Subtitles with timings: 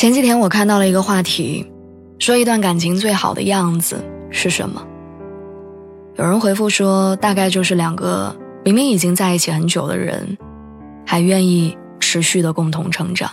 [0.00, 1.70] 前几天我看到了一个话题，
[2.18, 4.82] 说一段感情最好的样子是什么？
[6.16, 10.38] 有人回复说，大概就是两个明明已经在一起很久的人，
[11.04, 13.30] 还愿意持续的共同成长。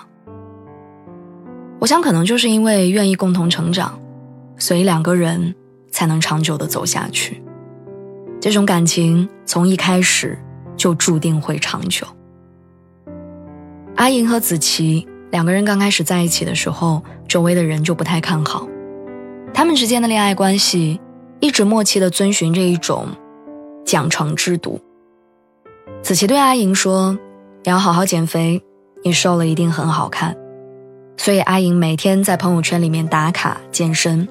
[1.79, 3.97] 我想，可能就是因为愿意共同成长，
[4.57, 5.55] 所以两个人
[5.89, 7.41] 才能长久的走下去。
[8.41, 10.37] 这种感情从一开始
[10.75, 12.05] 就注定会长久。
[13.95, 15.07] 阿莹和子琪。
[15.31, 18.67] 两个人刚开始在一起的时候，周围的人就不太看好。
[19.53, 20.99] 他们之间的恋爱关系
[21.39, 23.07] 一直默契地遵循着一种
[23.85, 24.79] 奖惩制度。
[26.01, 27.17] 子琪对阿莹说
[27.63, 28.63] ：“你要好好减肥，
[29.03, 30.35] 你瘦了一定很好看。”
[31.17, 34.27] 所以阿莹每天在朋友圈里面打卡健身。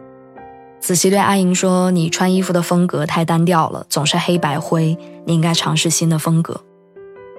[0.78, 6.60] 子琪对阿莹说：“你穿衣服的风格太单调了，总是黑白灰，你应该尝试新的风格。”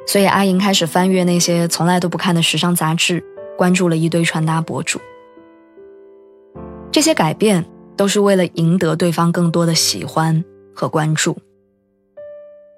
[0.05, 3.23] 所以阿莹开始翻阅那些从来都不看的时尚杂志。
[3.58, 5.00] 关注了一堆穿搭博主，
[6.91, 11.36] 这些改变都是为了赢得对方更多的喜欢和关注。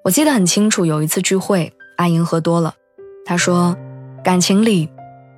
[0.02, 2.74] 我记得很清楚，有一次聚会，阿莹喝多了，
[3.26, 3.76] 她说
[4.24, 4.88] ：“感情里，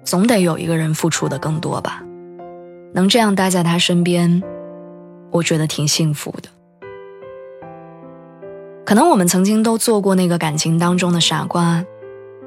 [0.04, 2.04] 总得有一个人付出的更多吧，
[2.94, 4.40] 能这样待在他身边，
[5.32, 6.48] 我觉得挺幸福的。”
[8.86, 11.84] 可能我们曾经都做过那个感情当中的傻瓜，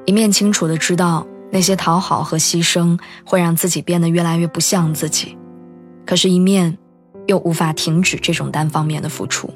[0.06, 1.26] 一面清楚的知道。
[1.50, 5.38] 那些讨好和牺牲会让自己变得越来越不像自己，
[6.04, 6.76] 可是，一面
[7.26, 9.48] 又无法停止这种单方面的付出。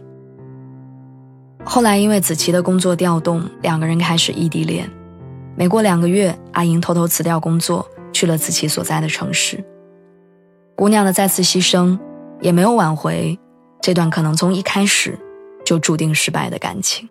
[1.65, 4.89] 后来，因为子琪的工作调动，两个人开始异地恋。
[5.57, 9.63] 没过两个月，阿莹偷偷辞掉工作，去了子琪所在的城市。
[10.77, 11.99] 姑娘的再次牺牲，
[12.41, 13.39] 也没有挽回
[13.83, 15.19] 这段可能从一开始
[15.65, 17.09] 就注定失败的感情。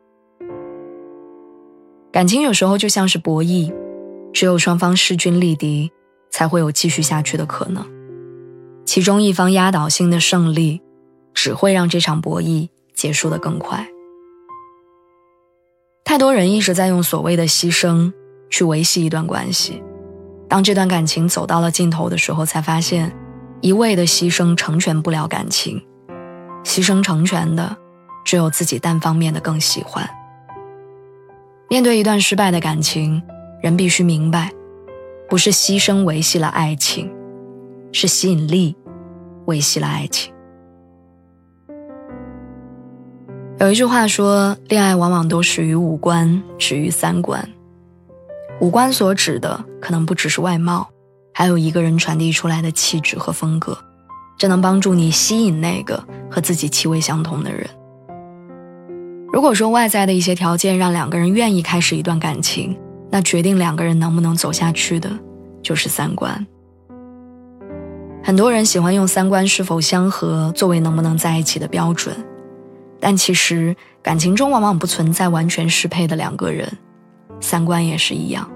[2.11, 3.71] 感情有时候就像是博弈。
[4.31, 5.91] 只有双方势均力敌，
[6.29, 7.85] 才会有继续下去的可能。
[8.85, 10.81] 其中一方压倒性的胜利，
[11.33, 13.87] 只会让这场博弈结束的更快。
[16.03, 18.11] 太多人一直在用所谓的牺牲
[18.49, 19.83] 去维系一段关系，
[20.47, 23.15] 当这段感情走到了尽头的时候，才发现，
[23.61, 25.79] 一味的牺牲成全不了感情，
[26.63, 27.77] 牺牲成全的，
[28.25, 30.09] 只有自己单方面的更喜欢。
[31.69, 33.21] 面对一段失败的感情。
[33.61, 34.51] 人必须明白，
[35.29, 37.11] 不是牺牲维系了爱情，
[37.91, 38.75] 是吸引力
[39.45, 40.33] 维系了爱情。
[43.59, 47.47] 有一句话说，恋爱往往都始于五官，止于三观。
[48.61, 50.89] 五官所指的可能不只是外貌，
[51.33, 53.77] 还有一个人传递出来的气质和风格，
[54.37, 57.69] 这能帮助你吸引那个和自己气味相同的人。
[59.33, 62.77] 如果说外在的一些条件让两个人愿意开始一段感情，
[63.11, 65.09] 那决定两个人能不能走下去的，
[65.61, 66.45] 就是三观。
[68.21, 72.15] 很多人喜欢用三观是否相合作为能不能在一起的标准，
[72.99, 76.69] 但其实感情中往往不存在完全适配的两个人，
[77.39, 78.47] 三观也是一样。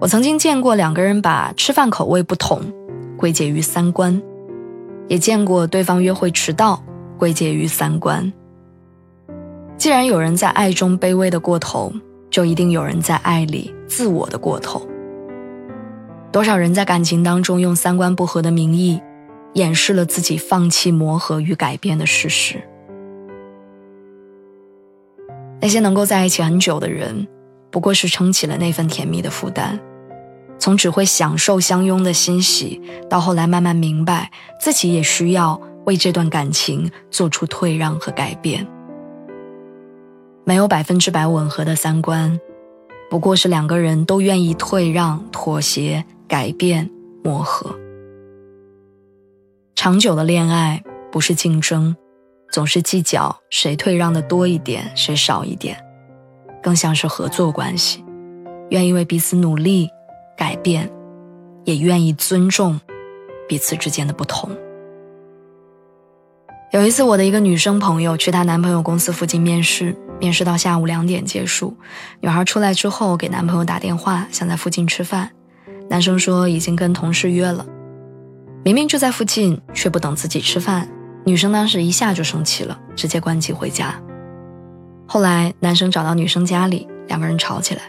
[0.00, 2.60] 我曾经见过两个人把吃饭口味不同
[3.16, 4.20] 归结于三观，
[5.08, 6.82] 也见过对方约会迟到
[7.18, 8.30] 归结于三观。
[9.76, 11.92] 既然有人在爱中卑微的过头，
[12.30, 14.86] 就一定有人在爱里自我的过头。
[16.30, 19.00] 多少人在感情当中用三观不合的名义，
[19.54, 22.62] 掩饰了自己放弃磨合与改变的事实。
[25.60, 27.26] 那些能够在一起很久的人，
[27.70, 29.80] 不过是撑起了那份甜蜜的负担，
[30.58, 38.64] 从只会享受相拥的欣喜，到后来慢慢明白自己也需要为这段感情做出退让和改变。
[40.48, 42.40] 没有百分之百吻合的三观，
[43.10, 46.88] 不过是两个人都愿意退让、妥协、改变、
[47.22, 47.78] 磨合。
[49.74, 51.94] 长久的恋爱不是竞争，
[52.50, 55.76] 总是计较谁退让的多一点，谁少一点，
[56.62, 58.02] 更像是合作关系，
[58.70, 59.86] 愿意为彼此努力、
[60.34, 60.90] 改变，
[61.66, 62.80] 也愿意尊重
[63.46, 64.48] 彼此之间的不同。
[66.70, 69.96] 有一次，我的一个女生朋友去她男朋友公司附近面试。
[70.20, 71.76] 面试到下午两点结束，
[72.20, 75.30] 女孩出来之后给男朋友打电话，想在附近吃饭。
[75.88, 77.64] 男生说已经跟同事约了，
[78.64, 80.88] 明明就在附近，却不等自己吃饭。
[81.24, 83.94] 女生当时一下就生气了，直接关机回家。
[85.06, 87.82] 后来男生找到女生家里，两个人吵起来。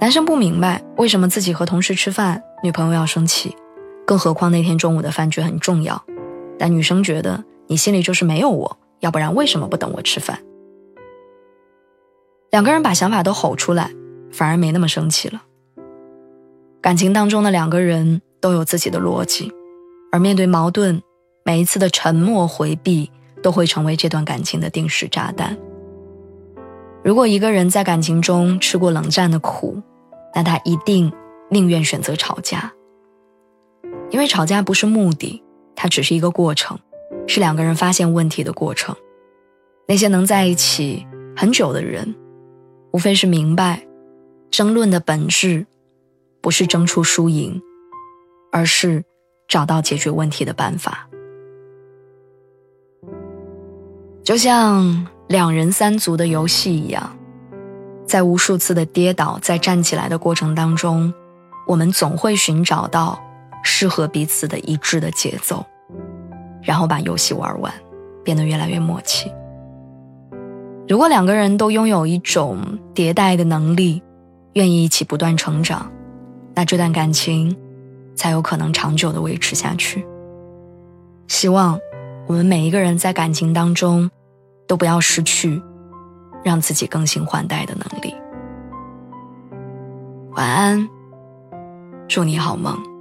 [0.00, 3.56] 男生不明白为什么自己和同事吃饭，女朋友要生气，
[4.04, 6.04] 更何况那天中午的饭局很重要。
[6.58, 10.38] 但女生觉得你心里就是没有我，要不然为什么不等我吃饭？
[12.50, 13.90] 两个人把想法都吼出来，
[14.32, 15.42] 反而没那么生气了。
[16.80, 19.52] 感情当中的两个人都有自己的逻辑，
[20.12, 21.02] 而面对矛盾，
[21.44, 23.10] 每一次的沉默回避
[23.42, 25.58] 都会成为这段感情的定时炸弹。
[27.02, 29.82] 如果一个人在感情中吃过冷战的苦，
[30.34, 31.12] 那他一定
[31.50, 32.72] 宁愿选择吵架，
[34.10, 35.42] 因为吵架不是目的，
[35.76, 36.76] 它只是一个过程，
[37.28, 38.96] 是两个人发现问题的过程。
[39.86, 41.06] 那些能在一起
[41.36, 42.16] 很久的人，
[42.92, 43.86] 无非是明白，
[44.50, 45.66] 争论的本质。
[46.42, 47.60] 不是争出输赢，
[48.52, 49.02] 而是
[49.48, 51.08] 找到解决问题的办法。
[54.22, 57.18] 就像两人三足的游戏一样，
[58.06, 61.12] 在无数次的跌倒再站起来的过程当中，
[61.66, 63.20] 我们总会寻找到
[63.66, 65.66] 适合彼此的一致的节奏，
[66.62, 67.72] 然后把游戏玩完，
[68.22, 69.30] 变得越来越默契。
[70.88, 74.00] 如果两个人都拥有一种迭代的能力，
[74.52, 75.90] 愿意一起不断成长。
[76.54, 77.54] 那这段感情
[78.14, 80.06] 才有可能长久的维持下去。
[81.26, 81.78] 希望
[82.28, 84.08] 我们每一个人在感情当中
[84.68, 85.60] 都不要失去
[86.44, 88.14] 让自己更新换代的能力。
[90.36, 90.88] 晚安，
[92.06, 92.95] 祝你好梦。